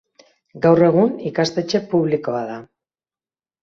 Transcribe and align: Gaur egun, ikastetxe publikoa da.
Gaur 0.63 0.81
egun, 0.87 1.13
ikastetxe 1.33 1.85
publikoa 1.95 2.45
da. 2.53 2.61